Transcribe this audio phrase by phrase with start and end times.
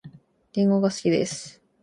[0.53, 1.61] りんごが好きです